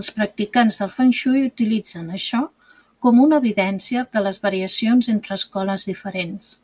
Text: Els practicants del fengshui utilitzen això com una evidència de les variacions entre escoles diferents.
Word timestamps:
Els 0.00 0.10
practicants 0.18 0.78
del 0.82 0.92
fengshui 0.98 1.42
utilitzen 1.48 2.14
això 2.20 2.44
com 3.08 3.20
una 3.28 3.42
evidència 3.46 4.08
de 4.16 4.26
les 4.28 4.42
variacions 4.50 5.14
entre 5.20 5.42
escoles 5.44 5.94
diferents. 5.94 6.58